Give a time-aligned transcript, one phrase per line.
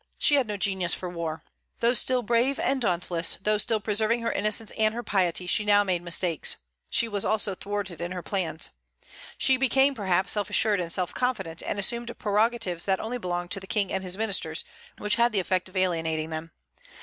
[0.17, 1.43] She had no genius for war.
[1.79, 5.83] Though still brave and dauntless, though still preserving her innocence and her piety, she now
[5.83, 6.55] made mistakes.
[6.89, 8.71] She was also thwarted in her plans.
[9.37, 13.59] She became, perhaps, self assured and self confident, and assumed prerogatives that only belonged to
[13.59, 14.63] the King and his ministers,
[14.97, 16.49] which had the effect of alienating them.